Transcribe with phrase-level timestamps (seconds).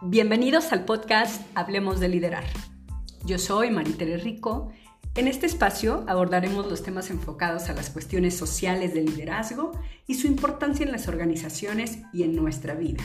[0.00, 2.44] Bienvenidos al podcast Hablemos de Liderar.
[3.24, 4.70] Yo soy Maritere Rico.
[5.16, 9.72] En este espacio abordaremos los temas enfocados a las cuestiones sociales del liderazgo
[10.06, 13.02] y su importancia en las organizaciones y en nuestra vida.